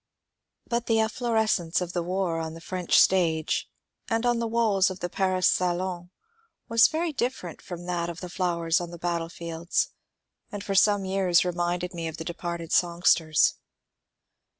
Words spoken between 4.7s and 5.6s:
of the Paris